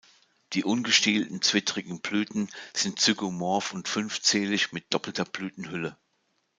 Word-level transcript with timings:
Die 0.53 0.63
ungestielten, 0.63 1.43
zwittrigen 1.43 1.99
Blüten 2.01 2.49
sind 2.73 2.99
zygomorph 2.99 3.71
und 3.71 3.87
fünfzählig 3.87 4.73
mit 4.73 4.91
doppelter 4.91 5.25
Blütenhülle. 5.25 5.95